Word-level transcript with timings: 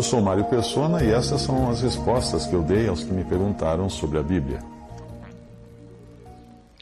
Eu 0.00 0.04
sou 0.04 0.22
Mário 0.22 0.46
Persona 0.46 1.04
e 1.04 1.10
essas 1.10 1.42
são 1.42 1.68
as 1.68 1.82
respostas 1.82 2.46
que 2.46 2.54
eu 2.54 2.62
dei 2.62 2.88
aos 2.88 3.04
que 3.04 3.12
me 3.12 3.22
perguntaram 3.22 3.90
sobre 3.90 4.18
a 4.18 4.22
Bíblia. 4.22 4.60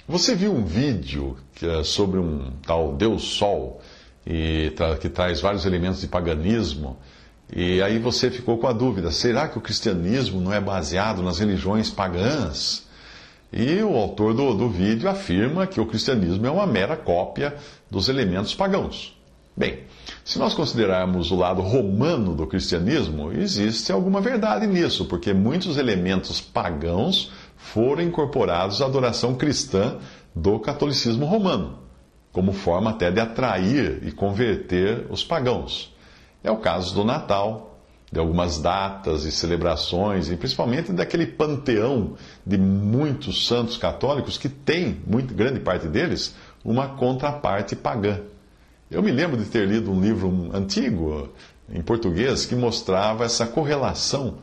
Você 0.07 0.37
viu 0.37 0.53
um 0.53 0.65
vídeo 0.65 1.37
é 1.61 1.83
sobre 1.83 2.21
um 2.21 2.53
tal 2.65 2.95
Deus 2.95 3.25
Sol 3.25 3.81
e 4.25 4.73
que 5.01 5.09
traz 5.09 5.41
vários 5.41 5.67
elementos 5.67 6.01
de 6.01 6.07
paganismo? 6.07 6.97
E 7.53 7.83
aí 7.83 7.99
você 7.99 8.31
ficou 8.31 8.57
com 8.57 8.69
a 8.69 8.73
dúvida: 8.73 9.11
será 9.11 9.49
que 9.49 9.59
o 9.59 9.61
cristianismo 9.61 10.41
não 10.41 10.53
é 10.53 10.61
baseado 10.61 11.21
nas 11.21 11.41
religiões 11.41 11.91
pagãs? 11.91 12.87
E 13.53 13.83
o 13.83 13.97
autor 13.97 14.33
do, 14.33 14.55
do 14.55 14.69
vídeo 14.69 15.11
afirma 15.11 15.67
que 15.67 15.81
o 15.81 15.87
cristianismo 15.87 16.47
é 16.47 16.51
uma 16.53 16.69
mera 16.69 16.97
cópia 16.97 17.57
dos 17.91 18.09
elementos 18.09 18.55
pagãos. 18.55 19.18
Bem, 19.59 19.81
se 20.25 20.39
nós 20.39 20.55
considerarmos 20.55 21.33
o 21.33 21.35
lado 21.35 21.61
romano 21.63 22.33
do 22.33 22.47
cristianismo, 22.47 23.33
existe 23.33 23.91
alguma 23.91 24.21
verdade 24.21 24.69
nisso, 24.69 25.07
porque 25.07 25.35
muitos 25.35 25.77
elementos 25.77 26.41
pagãos 26.41 27.33
foram 27.57 28.05
incorporados 28.05 28.81
à 28.81 28.87
adoração 28.87 29.35
cristã 29.35 29.99
do 30.33 30.61
catolicismo 30.61 31.27
romano, 31.27 31.81
como 32.33 32.53
forma 32.53 32.91
até 32.91 33.11
de 33.11 33.19
atrair 33.19 33.99
e 34.07 34.13
converter 34.13 35.07
os 35.11 35.25
pagãos. 35.25 35.93
É 36.45 36.53
o 36.53 36.59
caso 36.59 36.95
do 36.95 37.03
Natal, 37.03 37.81
de 38.13 38.21
algumas 38.21 38.61
datas 38.61 39.25
e 39.25 39.33
celebrações, 39.33 40.31
e 40.31 40.37
principalmente 40.37 40.93
daquele 40.93 41.27
panteão 41.27 42.15
de 42.47 42.57
muitos 42.57 43.49
santos 43.49 43.77
católicos 43.77 44.39
que 44.39 44.49
tem, 44.49 45.03
muito 45.05 45.35
grande 45.35 45.59
parte 45.59 45.89
deles, 45.89 46.37
uma 46.65 46.91
contraparte 46.91 47.75
pagã. 47.75 48.21
Eu 48.91 49.03
me 49.03 49.11
lembro 49.11 49.37
de 49.37 49.45
ter 49.45 49.69
lido 49.69 49.91
um 49.91 50.01
livro 50.01 50.51
antigo, 50.55 51.29
em 51.71 51.83
português, 51.83 52.47
que 52.47 52.55
mostrava 52.55 53.23
essa 53.23 53.47
correlação 53.47 54.37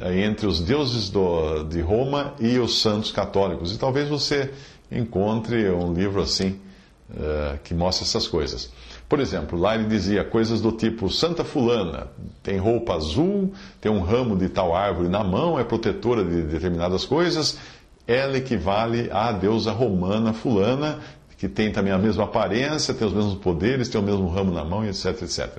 eh, 0.00 0.20
entre 0.20 0.46
os 0.46 0.60
deuses 0.60 1.10
do, 1.10 1.64
de 1.64 1.80
Roma 1.80 2.34
e 2.38 2.60
os 2.60 2.80
santos 2.80 3.10
católicos. 3.10 3.74
E 3.74 3.78
talvez 3.78 4.08
você 4.08 4.52
encontre 4.88 5.68
um 5.70 5.92
livro 5.92 6.22
assim, 6.22 6.60
eh, 7.12 7.58
que 7.64 7.74
mostra 7.74 8.06
essas 8.06 8.28
coisas. 8.28 8.70
Por 9.08 9.18
exemplo, 9.18 9.58
lá 9.58 9.74
ele 9.74 9.86
dizia 9.86 10.22
coisas 10.22 10.60
do 10.60 10.70
tipo: 10.70 11.10
Santa 11.10 11.42
Fulana 11.42 12.06
tem 12.40 12.58
roupa 12.58 12.94
azul, 12.94 13.52
tem 13.80 13.90
um 13.90 14.00
ramo 14.00 14.36
de 14.36 14.48
tal 14.48 14.76
árvore 14.76 15.08
na 15.08 15.24
mão, 15.24 15.58
é 15.58 15.64
protetora 15.64 16.24
de 16.24 16.42
determinadas 16.42 17.04
coisas, 17.04 17.58
ela 18.06 18.36
equivale 18.36 19.10
à 19.10 19.32
deusa 19.32 19.72
romana 19.72 20.32
Fulana, 20.32 21.00
que 21.42 21.48
tem 21.48 21.72
também 21.72 21.92
a 21.92 21.98
mesma 21.98 22.22
aparência, 22.22 22.94
tem 22.94 23.04
os 23.04 23.12
mesmos 23.12 23.34
poderes, 23.34 23.88
tem 23.88 24.00
o 24.00 24.04
mesmo 24.04 24.28
ramo 24.28 24.52
na 24.52 24.64
mão, 24.64 24.86
etc, 24.86 25.06
etc. 25.22 25.58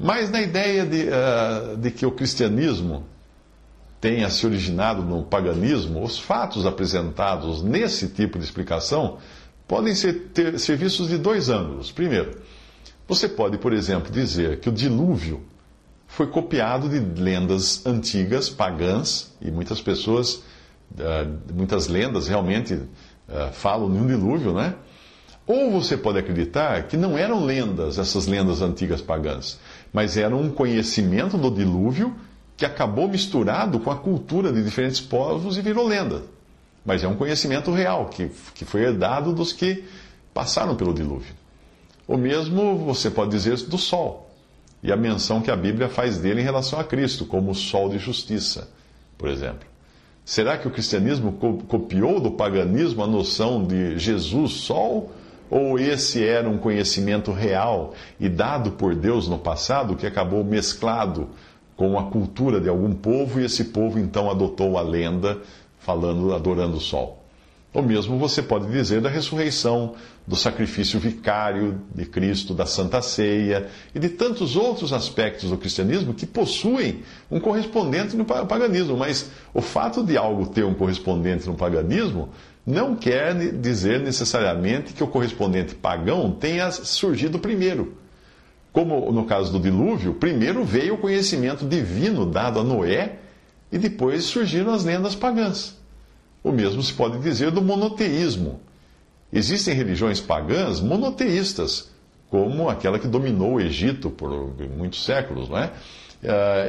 Mas 0.00 0.30
na 0.30 0.40
ideia 0.40 0.86
de, 0.86 1.02
uh, 1.02 1.76
de 1.76 1.90
que 1.90 2.06
o 2.06 2.10
cristianismo 2.10 3.04
tenha 4.00 4.30
se 4.30 4.46
originado 4.46 5.02
no 5.02 5.22
paganismo, 5.22 6.02
os 6.02 6.18
fatos 6.18 6.64
apresentados 6.64 7.62
nesse 7.62 8.08
tipo 8.08 8.38
de 8.38 8.46
explicação 8.46 9.18
podem 9.68 9.94
ser, 9.94 10.30
ter, 10.32 10.58
ser 10.58 10.78
vistos 10.78 11.10
de 11.10 11.18
dois 11.18 11.50
ângulos. 11.50 11.92
Primeiro, 11.92 12.40
você 13.06 13.28
pode, 13.28 13.58
por 13.58 13.74
exemplo, 13.74 14.10
dizer 14.10 14.58
que 14.60 14.70
o 14.70 14.72
dilúvio 14.72 15.44
foi 16.06 16.28
copiado 16.28 16.88
de 16.88 16.98
lendas 17.20 17.84
antigas, 17.84 18.48
pagãs, 18.48 19.34
e 19.38 19.50
muitas 19.50 19.82
pessoas, 19.82 20.42
muitas 21.52 21.88
lendas 21.88 22.26
realmente 22.26 22.80
falam 23.52 23.92
de 23.92 23.98
um 23.98 24.06
dilúvio, 24.06 24.54
né? 24.54 24.74
Ou 25.46 25.70
você 25.70 25.96
pode 25.96 26.18
acreditar 26.18 26.84
que 26.84 26.96
não 26.96 27.18
eram 27.18 27.44
lendas, 27.44 27.98
essas 27.98 28.26
lendas 28.26 28.62
antigas 28.62 29.02
pagãs, 29.02 29.58
mas 29.92 30.16
eram 30.16 30.40
um 30.40 30.50
conhecimento 30.50 31.36
do 31.36 31.50
dilúvio 31.50 32.14
que 32.56 32.64
acabou 32.64 33.08
misturado 33.08 33.78
com 33.80 33.90
a 33.90 33.96
cultura 33.96 34.52
de 34.52 34.62
diferentes 34.62 35.00
povos 35.00 35.58
e 35.58 35.62
virou 35.62 35.86
lenda. 35.86 36.22
Mas 36.84 37.04
é 37.04 37.08
um 37.08 37.16
conhecimento 37.16 37.70
real, 37.70 38.06
que, 38.06 38.30
que 38.54 38.64
foi 38.64 38.82
herdado 38.82 39.32
dos 39.32 39.52
que 39.52 39.84
passaram 40.32 40.76
pelo 40.76 40.94
dilúvio. 40.94 41.34
O 42.06 42.16
mesmo 42.16 42.76
você 42.78 43.10
pode 43.10 43.30
dizer 43.30 43.56
do 43.66 43.78
sol, 43.78 44.30
e 44.82 44.92
a 44.92 44.96
menção 44.96 45.40
que 45.40 45.50
a 45.50 45.56
Bíblia 45.56 45.88
faz 45.88 46.18
dele 46.18 46.40
em 46.40 46.44
relação 46.44 46.78
a 46.78 46.84
Cristo, 46.84 47.24
como 47.24 47.50
o 47.50 47.54
sol 47.54 47.88
de 47.88 47.98
justiça, 47.98 48.68
por 49.16 49.28
exemplo. 49.28 49.66
Será 50.24 50.56
que 50.56 50.66
o 50.66 50.70
cristianismo 50.70 51.32
copiou 51.68 52.18
do 52.18 52.30
paganismo 52.30 53.02
a 53.02 53.06
noção 53.06 53.62
de 53.62 53.98
Jesus 53.98 54.52
sol? 54.52 55.12
Ou 55.50 55.78
esse 55.78 56.24
era 56.24 56.48
um 56.48 56.58
conhecimento 56.58 57.32
real 57.32 57.94
e 58.18 58.28
dado 58.28 58.72
por 58.72 58.94
Deus 58.94 59.28
no 59.28 59.38
passado 59.38 59.96
que 59.96 60.06
acabou 60.06 60.42
mesclado 60.42 61.28
com 61.76 61.98
a 61.98 62.04
cultura 62.04 62.60
de 62.60 62.68
algum 62.68 62.92
povo 62.92 63.40
e 63.40 63.44
esse 63.44 63.64
povo 63.64 63.98
então 63.98 64.30
adotou 64.30 64.78
a 64.78 64.82
lenda 64.82 65.38
falando, 65.78 66.34
adorando 66.34 66.76
o 66.76 66.80
sol? 66.80 67.24
O 67.74 67.82
mesmo 67.82 68.16
você 68.16 68.40
pode 68.40 68.70
dizer 68.70 69.00
da 69.00 69.08
ressurreição, 69.08 69.94
do 70.24 70.36
sacrifício 70.36 71.00
vicário 71.00 71.82
de 71.92 72.06
Cristo, 72.06 72.54
da 72.54 72.64
Santa 72.64 73.02
Ceia 73.02 73.66
e 73.92 73.98
de 73.98 74.10
tantos 74.10 74.54
outros 74.54 74.92
aspectos 74.92 75.50
do 75.50 75.58
cristianismo 75.58 76.14
que 76.14 76.24
possuem 76.24 77.02
um 77.28 77.40
correspondente 77.40 78.16
no 78.16 78.24
paganismo. 78.24 78.96
Mas 78.96 79.28
o 79.52 79.60
fato 79.60 80.04
de 80.04 80.16
algo 80.16 80.46
ter 80.46 80.64
um 80.64 80.72
correspondente 80.72 81.48
no 81.48 81.54
paganismo 81.54 82.28
não 82.66 82.96
quer 82.96 83.34
dizer 83.52 84.00
necessariamente 84.00 84.94
que 84.94 85.04
o 85.04 85.08
correspondente 85.08 85.74
pagão 85.74 86.32
tenha 86.32 86.70
surgido 86.70 87.38
primeiro. 87.38 87.96
Como 88.72 89.12
no 89.12 89.24
caso 89.24 89.52
do 89.52 89.60
dilúvio, 89.60 90.14
primeiro 90.14 90.64
veio 90.64 90.94
o 90.94 90.98
conhecimento 90.98 91.66
divino 91.66 92.26
dado 92.26 92.58
a 92.58 92.64
Noé 92.64 93.18
e 93.70 93.78
depois 93.78 94.24
surgiram 94.24 94.72
as 94.72 94.84
lendas 94.84 95.14
pagãs. 95.14 95.76
O 96.42 96.50
mesmo 96.50 96.82
se 96.82 96.92
pode 96.92 97.18
dizer 97.18 97.50
do 97.50 97.62
monoteísmo. 97.62 98.60
Existem 99.32 99.74
religiões 99.74 100.20
pagãs 100.20 100.80
monoteístas, 100.80 101.90
como 102.30 102.68
aquela 102.68 102.98
que 102.98 103.06
dominou 103.06 103.54
o 103.54 103.60
Egito 103.60 104.10
por 104.10 104.30
muitos 104.76 105.04
séculos, 105.04 105.48
não 105.48 105.58
é? 105.58 105.70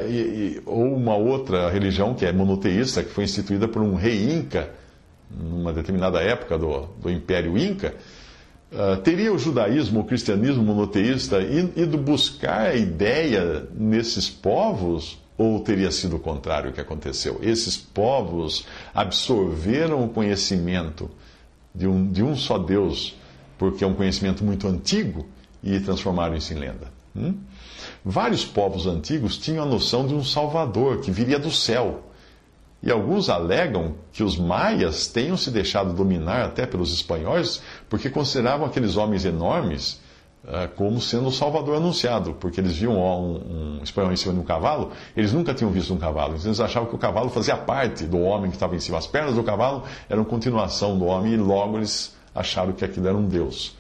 E, 0.10 0.62
ou 0.66 0.94
uma 0.94 1.16
outra 1.16 1.70
religião 1.70 2.14
que 2.14 2.26
é 2.26 2.32
monoteísta, 2.32 3.04
que 3.04 3.12
foi 3.12 3.24
instituída 3.24 3.68
por 3.68 3.82
um 3.82 3.96
rei 3.96 4.32
Inca, 4.32 4.70
numa 5.30 5.74
determinada 5.74 6.20
época 6.22 6.58
do, 6.58 6.88
do 7.02 7.10
Império 7.10 7.58
Inca. 7.58 7.96
Uh, 8.72 8.98
teria 9.02 9.32
o 9.32 9.38
judaísmo, 9.38 10.02
o 10.02 10.04
cristianismo 10.04 10.64
monoteísta 10.64 11.40
ido 11.42 11.98
buscar 11.98 12.72
a 12.72 12.76
ideia 12.76 13.68
nesses 13.74 14.30
povos 14.30 15.18
ou 15.38 15.60
teria 15.60 15.92
sido 15.92 16.16
o 16.16 16.20
contrário 16.20 16.72
que 16.72 16.82
aconteceu? 16.82 17.40
Esses 17.42 17.78
povos 17.78 18.66
absorveram 18.94 20.04
o 20.04 20.10
conhecimento 20.10 21.10
de 21.74 21.88
um, 21.88 22.10
de 22.10 22.24
um 22.24 22.36
só 22.36 22.58
Deus, 22.58 23.16
porque 23.58 23.84
é 23.84 23.88
um 23.88 23.94
conhecimento 23.94 24.44
muito 24.44 24.68
antigo, 24.68 25.28
e 25.62 25.80
transformaram 25.80 26.36
isso 26.36 26.54
em 26.54 26.58
lenda. 26.58 26.94
Hum? 27.16 27.36
Vários 28.04 28.46
povos 28.46 28.86
antigos 28.86 29.38
tinham 29.38 29.64
a 29.64 29.68
noção 29.68 30.08
de 30.08 30.14
um 30.14 30.24
Salvador 30.24 31.02
que 31.02 31.12
viria 31.12 31.40
do 31.40 31.52
céu. 31.52 32.12
E 32.86 32.92
alguns 32.92 33.30
alegam 33.30 33.96
que 34.14 34.24
os 34.24 34.38
maias 34.38 35.08
tenham 35.08 35.36
se 35.36 35.50
deixado 35.50 35.92
dominar 35.92 36.46
até 36.46 36.68
pelos 36.68 36.94
espanhóis, 36.94 37.62
porque 37.90 38.10
consideravam 38.10 38.68
aqueles 38.68 38.96
homens 38.96 39.26
enormes 39.26 40.00
como 40.76 41.02
sendo 41.02 41.28
o 41.28 41.32
Salvador 41.32 41.78
anunciado, 41.78 42.36
porque 42.36 42.62
eles 42.62 42.78
viam 42.78 42.94
um, 42.94 43.78
um 43.80 43.84
espanhol 43.84 44.12
em 44.12 44.16
cima 44.16 44.34
de 44.34 44.40
um 44.40 44.44
cavalo, 44.44 44.92
eles 45.18 45.34
nunca 45.34 45.54
tinham 45.54 45.72
visto 45.72 45.94
um 45.94 45.98
cavalo, 45.98 46.36
então 46.36 46.48
eles 46.48 46.60
achavam 46.60 46.88
que 46.88 46.96
o 46.96 47.00
cavalo 47.00 47.30
fazia 47.30 47.58
parte 47.58 48.04
do 48.06 48.20
homem 48.20 48.52
que 48.52 48.56
estava 48.56 48.76
em 48.76 48.80
cima. 48.80 48.98
As 48.98 49.08
pernas 49.08 49.34
do 49.34 49.44
cavalo 49.44 49.84
eram 50.08 50.24
continuação 50.24 50.98
do 51.00 51.06
homem 51.06 51.34
e 51.34 51.38
logo 51.38 51.78
eles 51.78 52.16
acharam 52.34 52.74
que 52.74 52.86
aquilo 52.86 53.08
era 53.08 53.18
um 53.18 53.28
Deus. 53.28 53.76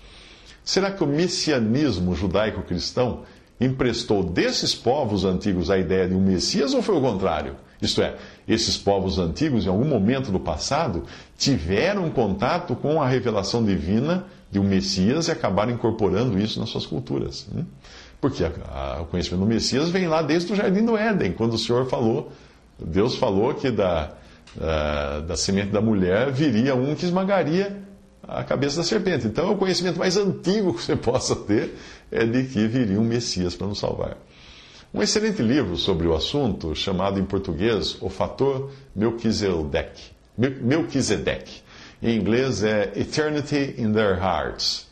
Será 0.63 0.91
que 0.91 1.03
o 1.03 1.07
messianismo 1.07 2.15
judaico-cristão 2.15 3.21
emprestou 3.59 4.23
desses 4.23 4.75
povos 4.75 5.23
antigos 5.23 5.69
a 5.69 5.77
ideia 5.77 6.07
de 6.07 6.13
um 6.13 6.21
Messias 6.21 6.73
ou 6.73 6.81
foi 6.81 6.97
o 6.97 7.01
contrário? 7.01 7.55
Isto 7.81 8.01
é, 8.01 8.15
esses 8.47 8.77
povos 8.77 9.19
antigos, 9.19 9.65
em 9.65 9.69
algum 9.69 9.85
momento 9.85 10.31
do 10.31 10.39
passado, 10.39 11.03
tiveram 11.37 12.09
contato 12.09 12.75
com 12.75 13.01
a 13.01 13.07
revelação 13.07 13.63
divina 13.63 14.25
de 14.51 14.59
um 14.59 14.63
Messias 14.63 15.27
e 15.27 15.31
acabaram 15.31 15.71
incorporando 15.71 16.39
isso 16.39 16.59
nas 16.59 16.69
suas 16.69 16.85
culturas. 16.85 17.47
Né? 17.51 17.65
Porque 18.21 18.43
a, 18.43 18.51
a, 18.73 19.01
o 19.01 19.05
conhecimento 19.05 19.41
do 19.41 19.47
Messias 19.47 19.89
vem 19.89 20.07
lá 20.07 20.21
desde 20.21 20.53
o 20.53 20.55
Jardim 20.55 20.85
do 20.85 20.97
Éden, 20.97 21.33
quando 21.33 21.53
o 21.53 21.57
Senhor 21.57 21.85
falou, 21.87 22.31
Deus 22.79 23.15
falou 23.15 23.53
que 23.53 23.69
da, 23.69 24.11
da, 24.55 25.19
da 25.21 25.35
semente 25.35 25.69
da 25.69 25.81
mulher 25.81 26.31
viria 26.31 26.75
um 26.75 26.95
que 26.95 27.05
esmagaria 27.05 27.84
a 28.27 28.43
cabeça 28.43 28.77
da 28.77 28.83
serpente. 28.83 29.27
Então, 29.27 29.51
o 29.51 29.57
conhecimento 29.57 29.99
mais 29.99 30.17
antigo 30.17 30.73
que 30.73 30.81
você 30.81 30.95
possa 30.97 31.35
ter 31.35 31.75
é 32.11 32.25
de 32.25 32.43
que 32.45 32.67
viria 32.67 32.99
um 32.99 33.03
Messias 33.03 33.55
para 33.55 33.67
nos 33.67 33.79
salvar. 33.79 34.17
Um 34.93 35.01
excelente 35.01 35.41
livro 35.41 35.75
sobre 35.75 36.07
o 36.07 36.15
assunto, 36.15 36.73
chamado 36.73 37.19
em 37.19 37.25
português 37.25 37.97
O 38.01 38.09
Fator 38.09 38.71
Melquisedeque. 38.95 40.11
Em 42.01 42.15
inglês 42.17 42.63
é 42.63 42.93
Eternity 42.95 43.75
in 43.77 43.91
Their 43.91 44.17
Hearts. 44.17 44.85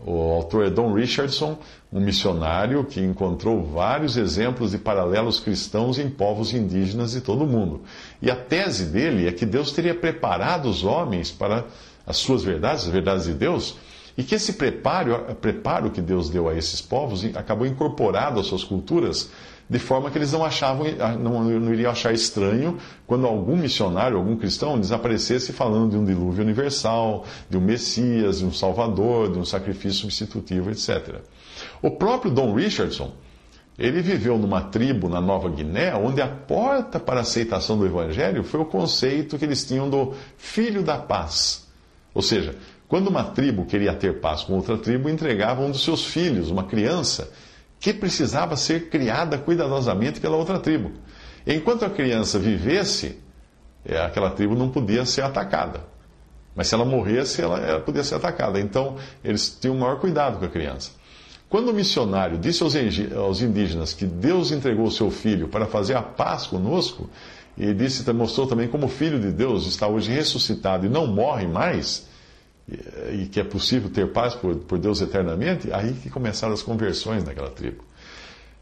O 0.00 0.32
autor 0.32 0.66
é 0.66 0.70
Don 0.70 0.92
Richardson, 0.92 1.58
um 1.92 2.00
missionário 2.00 2.84
que 2.84 3.00
encontrou 3.00 3.62
vários 3.64 4.16
exemplos 4.16 4.72
de 4.72 4.78
paralelos 4.78 5.40
cristãos 5.40 5.98
em 5.98 6.10
povos 6.10 6.52
indígenas 6.52 7.12
de 7.12 7.20
todo 7.20 7.44
o 7.44 7.46
mundo. 7.46 7.82
E 8.20 8.30
a 8.30 8.36
tese 8.36 8.86
dele 8.86 9.28
é 9.28 9.32
que 9.32 9.46
Deus 9.46 9.72
teria 9.72 9.94
preparado 9.94 10.68
os 10.68 10.84
homens 10.84 11.30
para 11.30 11.64
as 12.06 12.16
suas 12.18 12.42
verdades, 12.42 12.84
as 12.84 12.90
verdades 12.90 13.24
de 13.24 13.34
Deus, 13.34 13.76
e 14.16 14.22
que 14.22 14.34
esse 14.34 14.52
preparo, 14.52 15.34
preparo 15.40 15.90
que 15.90 16.00
Deus 16.00 16.30
deu 16.30 16.48
a 16.48 16.54
esses 16.54 16.80
povos 16.80 17.24
acabou 17.34 17.66
incorporado 17.66 18.38
às 18.38 18.46
suas 18.46 18.62
culturas, 18.62 19.30
de 19.68 19.78
forma 19.78 20.10
que 20.10 20.18
eles 20.18 20.30
não 20.30 20.44
achavam, 20.44 20.86
não, 21.18 21.42
não 21.42 21.72
iriam 21.72 21.90
achar 21.90 22.12
estranho 22.12 22.78
quando 23.06 23.26
algum 23.26 23.56
missionário, 23.56 24.16
algum 24.16 24.36
cristão, 24.36 24.78
desaparecesse 24.78 25.52
falando 25.52 25.92
de 25.92 25.96
um 25.96 26.04
dilúvio 26.04 26.44
universal, 26.44 27.24
de 27.48 27.56
um 27.56 27.60
Messias, 27.60 28.38
de 28.38 28.44
um 28.44 28.52
Salvador, 28.52 29.32
de 29.32 29.38
um 29.38 29.44
sacrifício 29.44 30.02
substitutivo, 30.02 30.70
etc. 30.70 31.22
O 31.80 31.90
próprio 31.90 32.30
Don 32.30 32.54
Richardson, 32.54 33.12
ele 33.78 34.02
viveu 34.02 34.38
numa 34.38 34.60
tribo 34.60 35.08
na 35.08 35.20
Nova 35.20 35.48
Guiné, 35.48 35.94
onde 35.96 36.20
a 36.20 36.28
porta 36.28 37.00
para 37.00 37.20
a 37.20 37.22
aceitação 37.22 37.78
do 37.78 37.86
Evangelho 37.86 38.44
foi 38.44 38.60
o 38.60 38.66
conceito 38.66 39.38
que 39.38 39.44
eles 39.44 39.64
tinham 39.64 39.88
do 39.88 40.12
Filho 40.36 40.82
da 40.82 40.98
Paz. 40.98 41.63
Ou 42.14 42.22
seja, 42.22 42.54
quando 42.86 43.08
uma 43.08 43.24
tribo 43.24 43.66
queria 43.66 43.92
ter 43.94 44.20
paz 44.20 44.44
com 44.44 44.54
outra 44.54 44.78
tribo, 44.78 45.08
entregava 45.08 45.62
um 45.62 45.70
dos 45.70 45.82
seus 45.82 46.04
filhos, 46.04 46.50
uma 46.50 46.64
criança, 46.64 47.30
que 47.80 47.92
precisava 47.92 48.56
ser 48.56 48.88
criada 48.88 49.36
cuidadosamente 49.36 50.20
pela 50.20 50.36
outra 50.36 50.58
tribo. 50.58 50.92
Enquanto 51.46 51.84
a 51.84 51.90
criança 51.90 52.38
vivesse, 52.38 53.18
é, 53.84 54.00
aquela 54.00 54.30
tribo 54.30 54.54
não 54.54 54.70
podia 54.70 55.04
ser 55.04 55.22
atacada. 55.22 55.80
Mas 56.54 56.68
se 56.68 56.74
ela 56.74 56.84
morresse, 56.84 57.42
ela, 57.42 57.58
ela 57.58 57.80
podia 57.80 58.04
ser 58.04 58.14
atacada. 58.14 58.60
Então, 58.60 58.96
eles 59.22 59.58
tinham 59.60 59.76
o 59.76 59.80
maior 59.80 59.98
cuidado 59.98 60.38
com 60.38 60.44
a 60.44 60.48
criança. 60.48 60.92
Quando 61.48 61.68
o 61.68 61.74
missionário 61.74 62.38
disse 62.38 62.62
aos 62.62 63.42
indígenas 63.42 63.92
que 63.92 64.06
Deus 64.06 64.50
entregou 64.50 64.86
o 64.86 64.90
seu 64.90 65.10
filho 65.10 65.48
para 65.48 65.66
fazer 65.66 65.94
a 65.94 66.02
paz 66.02 66.46
conosco, 66.46 67.08
e 67.56 67.72
disse, 67.72 68.10
mostrou 68.12 68.46
também 68.46 68.68
como 68.68 68.86
o 68.86 68.88
Filho 68.88 69.20
de 69.20 69.30
Deus 69.30 69.66
está 69.66 69.86
hoje 69.86 70.10
ressuscitado 70.10 70.86
e 70.86 70.88
não 70.88 71.06
morre 71.06 71.46
mais, 71.46 72.08
e 73.12 73.26
que 73.26 73.38
é 73.38 73.44
possível 73.44 73.90
ter 73.90 74.12
paz 74.12 74.34
por, 74.34 74.56
por 74.56 74.78
Deus 74.78 75.00
eternamente, 75.00 75.72
aí 75.72 75.92
que 75.92 76.10
começaram 76.10 76.52
as 76.52 76.62
conversões 76.62 77.24
naquela 77.24 77.50
tribo. 77.50 77.84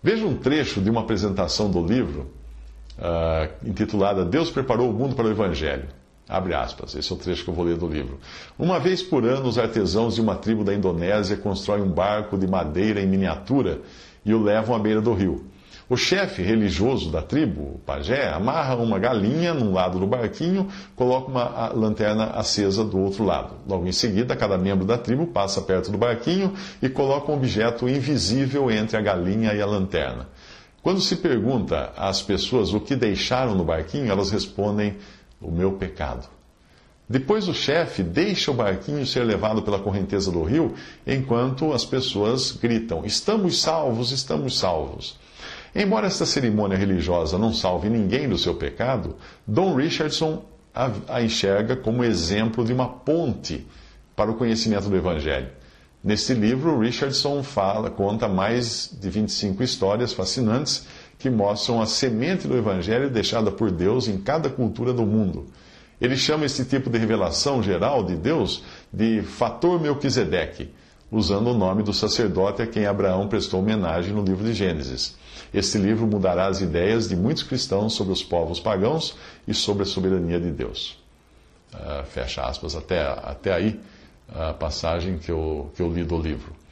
Veja 0.02 0.26
um 0.26 0.36
trecho 0.36 0.80
de 0.80 0.90
uma 0.90 1.00
apresentação 1.00 1.70
do 1.70 1.84
livro 1.84 2.30
uh, 2.98 3.68
intitulada 3.68 4.24
Deus 4.24 4.50
preparou 4.50 4.90
o 4.90 4.92
mundo 4.92 5.14
para 5.14 5.26
o 5.26 5.30
Evangelho. 5.30 5.88
Abre 6.28 6.54
aspas, 6.54 6.94
esse 6.94 7.12
é 7.12 7.14
o 7.14 7.18
trecho 7.18 7.44
que 7.44 7.50
eu 7.50 7.54
vou 7.54 7.64
ler 7.64 7.76
do 7.76 7.86
livro. 7.86 8.18
Uma 8.58 8.78
vez 8.78 9.02
por 9.02 9.24
ano, 9.24 9.48
os 9.48 9.58
artesãos 9.58 10.14
de 10.14 10.20
uma 10.20 10.34
tribo 10.36 10.64
da 10.64 10.72
Indonésia 10.72 11.36
constroem 11.36 11.82
um 11.82 11.90
barco 11.90 12.38
de 12.38 12.46
madeira 12.46 13.00
em 13.00 13.06
miniatura 13.06 13.80
e 14.24 14.32
o 14.32 14.42
levam 14.42 14.74
à 14.74 14.78
beira 14.78 15.00
do 15.00 15.12
rio. 15.12 15.44
O 15.92 15.96
chefe 15.98 16.40
religioso 16.40 17.10
da 17.10 17.20
tribo, 17.20 17.74
o 17.74 17.78
pajé, 17.84 18.26
amarra 18.30 18.76
uma 18.76 18.98
galinha 18.98 19.52
num 19.52 19.74
lado 19.74 19.98
do 19.98 20.06
barquinho, 20.06 20.66
coloca 20.96 21.30
uma 21.30 21.68
lanterna 21.68 22.30
acesa 22.30 22.82
do 22.82 22.98
outro 22.98 23.22
lado. 23.24 23.56
Logo 23.68 23.86
em 23.86 23.92
seguida, 23.92 24.34
cada 24.34 24.56
membro 24.56 24.86
da 24.86 24.96
tribo 24.96 25.26
passa 25.26 25.60
perto 25.60 25.92
do 25.92 25.98
barquinho 25.98 26.54
e 26.80 26.88
coloca 26.88 27.30
um 27.30 27.34
objeto 27.34 27.86
invisível 27.86 28.70
entre 28.70 28.96
a 28.96 29.02
galinha 29.02 29.52
e 29.52 29.60
a 29.60 29.66
lanterna. 29.66 30.28
Quando 30.82 30.98
se 30.98 31.16
pergunta 31.16 31.92
às 31.94 32.22
pessoas 32.22 32.72
o 32.72 32.80
que 32.80 32.96
deixaram 32.96 33.54
no 33.54 33.62
barquinho, 33.62 34.10
elas 34.10 34.30
respondem: 34.30 34.96
o 35.42 35.50
meu 35.50 35.72
pecado. 35.72 36.26
Depois 37.06 37.48
o 37.48 37.52
chefe 37.52 38.02
deixa 38.02 38.50
o 38.50 38.54
barquinho 38.54 39.04
ser 39.04 39.24
levado 39.24 39.60
pela 39.60 39.78
correnteza 39.78 40.32
do 40.32 40.42
rio, 40.42 40.72
enquanto 41.06 41.70
as 41.70 41.84
pessoas 41.84 42.50
gritam: 42.50 43.04
Estamos 43.04 43.60
salvos, 43.60 44.10
estamos 44.10 44.58
salvos. 44.58 45.20
Embora 45.74 46.06
esta 46.06 46.26
cerimônia 46.26 46.76
religiosa 46.76 47.38
não 47.38 47.52
salve 47.52 47.88
ninguém 47.88 48.28
do 48.28 48.36
seu 48.36 48.54
pecado, 48.54 49.16
Don 49.46 49.74
Richardson 49.74 50.44
a, 50.74 51.22
enxerga 51.22 51.76
como 51.76 52.04
exemplo 52.04 52.64
de 52.64 52.72
uma 52.72 52.88
ponte 52.88 53.66
para 54.16 54.30
o 54.30 54.34
conhecimento 54.34 54.88
do 54.88 54.96
Evangelho. 54.96 55.48
Neste 56.02 56.34
livro, 56.34 56.80
Richardson 56.80 57.42
fala, 57.42 57.88
conta 57.88 58.28
mais 58.28 58.90
de 59.00 59.08
25 59.08 59.62
histórias 59.62 60.12
fascinantes 60.12 60.86
que 61.18 61.30
mostram 61.30 61.80
a 61.80 61.86
semente 61.86 62.48
do 62.48 62.56
Evangelho 62.56 63.08
deixada 63.08 63.52
por 63.52 63.70
Deus 63.70 64.08
em 64.08 64.18
cada 64.18 64.50
cultura 64.50 64.92
do 64.92 65.06
mundo. 65.06 65.46
Ele 66.00 66.16
chama 66.16 66.44
esse 66.44 66.64
tipo 66.64 66.90
de 66.90 66.98
revelação 66.98 67.62
geral 67.62 68.02
de 68.02 68.16
Deus 68.16 68.64
de 68.92 69.22
fator 69.22 69.80
Melquisedeque, 69.80 70.70
usando 71.10 71.50
o 71.50 71.56
nome 71.56 71.84
do 71.84 71.92
sacerdote 71.92 72.60
a 72.60 72.66
quem 72.66 72.86
Abraão 72.86 73.28
prestou 73.28 73.60
homenagem 73.60 74.12
no 74.12 74.24
livro 74.24 74.44
de 74.44 74.52
Gênesis. 74.52 75.16
Este 75.52 75.78
livro 75.78 76.06
mudará 76.06 76.46
as 76.46 76.60
ideias 76.60 77.08
de 77.08 77.16
muitos 77.16 77.42
cristãos 77.42 77.94
sobre 77.94 78.12
os 78.12 78.22
povos 78.22 78.58
pagãos 78.58 79.16
e 79.46 79.52
sobre 79.52 79.82
a 79.82 79.86
soberania 79.86 80.40
de 80.40 80.50
Deus. 80.50 80.98
Uh, 81.74 82.04
fecha 82.06 82.42
aspas, 82.42 82.74
até, 82.74 83.02
até 83.02 83.52
aí 83.52 83.80
a 84.34 84.52
passagem 84.54 85.18
que 85.18 85.30
eu, 85.30 85.70
que 85.74 85.82
eu 85.82 85.92
li 85.92 86.04
do 86.04 86.18
livro. 86.18 86.62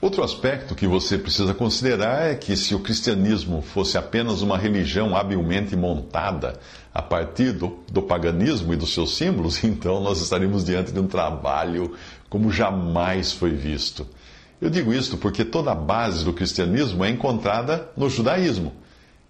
Outro 0.00 0.22
aspecto 0.22 0.74
que 0.74 0.86
você 0.86 1.16
precisa 1.16 1.54
considerar 1.54 2.30
é 2.30 2.34
que 2.34 2.56
se 2.56 2.74
o 2.74 2.80
cristianismo 2.80 3.62
fosse 3.62 3.96
apenas 3.96 4.42
uma 4.42 4.58
religião 4.58 5.16
habilmente 5.16 5.74
montada 5.74 6.60
a 6.92 7.00
partir 7.00 7.52
do, 7.52 7.78
do, 7.90 8.02
paganismo 8.02 8.74
e 8.74 8.76
dos 8.76 8.92
seus 8.92 9.16
símbolos, 9.16 9.62
então 9.64 10.02
nós 10.02 10.20
estaríamos 10.20 10.62
diante 10.62 10.92
de 10.92 11.00
um 11.00 11.06
trabalho 11.06 11.94
como 12.28 12.50
jamais 12.50 13.32
foi 13.32 13.52
visto. 13.52 14.06
Eu 14.60 14.70
digo 14.70 14.92
isto 14.92 15.16
porque 15.16 15.44
toda 15.44 15.72
a 15.72 15.74
base 15.74 16.24
do 16.24 16.32
cristianismo 16.32 17.04
é 17.04 17.10
encontrada 17.10 17.88
no 17.96 18.08
judaísmo. 18.08 18.72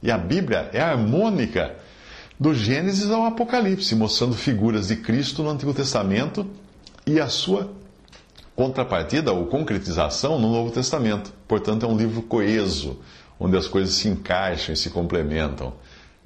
E 0.03 0.11
a 0.11 0.19
Bíblia 0.19 0.69
é 0.73 0.81
harmônica 0.81 1.75
do 2.39 2.55
Gênesis 2.55 3.11
ao 3.11 3.25
Apocalipse, 3.25 3.95
mostrando 3.95 4.35
figuras 4.35 4.89
de 4.89 4.97
Cristo 4.97 5.43
no 5.43 5.51
Antigo 5.51 5.73
Testamento 5.73 6.47
e 7.07 7.19
a 7.19 7.29
sua 7.29 7.73
contrapartida 8.55 9.33
ou 9.33 9.47
concretização 9.47 10.39
no 10.39 10.53
Novo 10.53 10.71
Testamento. 10.71 11.33
Portanto, 11.49 11.87
é 11.87 11.89
um 11.89 11.97
livro 11.97 12.23
coeso, 12.23 12.99
onde 13.39 13.57
as 13.57 13.67
coisas 13.67 13.95
se 13.95 14.09
encaixam 14.09 14.75
e 14.75 14.77
se 14.77 14.91
complementam. 14.91 15.73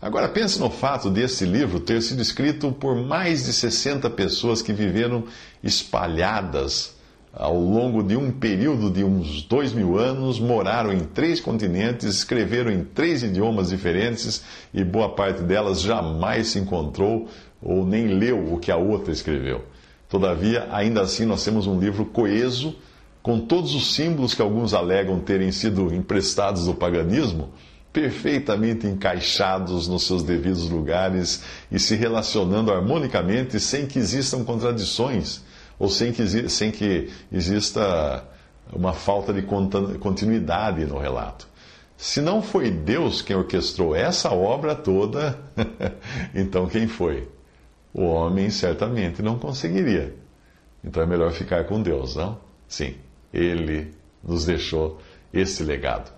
Agora 0.01 0.29
pense 0.29 0.61
no 0.61 0.71
fato 0.71 1.11
desse 1.11 1.45
livro 1.45 1.81
ter 1.81 2.01
sido 2.03 2.23
escrito 2.23 2.71
por 2.71 2.97
mais 2.97 3.47
de 3.47 3.53
60 3.53 4.09
pessoas 4.11 4.63
que 4.63 4.73
viveram 4.73 5.25
espalhadas 5.63 6.98
ao 7.39 7.57
longo 7.57 8.03
de 8.03 8.17
um 8.17 8.33
período 8.33 8.91
de 8.91 9.05
uns 9.05 9.43
dois 9.43 9.73
mil 9.73 9.97
anos, 9.97 10.41
moraram 10.41 10.93
em 10.93 10.99
três 10.99 11.39
continentes, 11.41 12.05
escreveram 12.05 12.69
em 12.69 12.83
três 12.83 13.23
idiomas 13.23 13.69
diferentes 13.69 14.43
e 14.75 14.83
boa 14.83 15.11
parte 15.11 15.43
delas 15.43 15.81
jamais 15.81 16.49
se 16.49 16.59
encontrou 16.59 17.29
ou 17.63 17.87
nem 17.87 18.09
leu 18.09 18.53
o 18.53 18.59
que 18.59 18.73
a 18.73 18.77
outra 18.77 19.13
escreveu. 19.13 19.65
Todavia, 20.09 20.67
ainda 20.73 21.03
assim, 21.03 21.25
nós 21.25 21.45
temos 21.45 21.69
um 21.69 21.79
livro 21.79 22.05
coeso, 22.07 22.75
com 23.23 23.39
todos 23.39 23.73
os 23.73 23.95
símbolos 23.95 24.35
que 24.35 24.43
alguns 24.43 24.75
alegam 24.75 25.21
terem 25.21 25.53
sido 25.53 25.95
emprestados 25.95 26.65
do 26.65 26.75
paganismo, 26.75 27.51
perfeitamente 27.93 28.85
encaixados 28.85 29.87
nos 29.87 30.09
seus 30.09 30.25
devidos 30.25 30.69
lugares 30.69 31.45
e 31.71 31.79
se 31.79 31.95
relacionando 31.95 32.73
harmonicamente 32.73 33.61
sem 33.61 33.87
que 33.87 33.99
existam 34.01 34.43
contradições 34.43 35.47
ou 35.79 35.89
sem 35.89 36.13
que, 36.13 36.49
sem 36.49 36.71
que 36.71 37.11
exista 37.31 38.25
uma 38.73 38.93
falta 38.93 39.33
de 39.33 39.43
continuidade 39.43 40.85
no 40.85 40.99
relato. 40.99 41.49
Se 41.97 42.21
não 42.21 42.43
foi 42.43 42.71
Deus 42.71 43.23
quem 43.23 43.37
orquestrou 43.37 43.95
essa 43.95 44.31
obra 44.31 44.75
toda, 44.75 45.39
então 46.35 46.67
quem 46.69 46.87
foi? 46.87 47.29
O 47.93 48.05
homem 48.05 48.51
certamente 48.51 49.23
não 49.23 49.39
conseguiria. 49.39 50.15
Então 50.85 51.03
é 51.03 51.07
melhor 51.07 51.33
ficar 51.33 51.65
com 51.65 51.83
Deus, 51.83 52.15
não? 52.15 52.39
Sim, 52.69 52.95
ele 53.33 53.93
nos 54.23 54.45
deixou 54.45 55.01
esse 55.33 55.65
legado. 55.65 56.18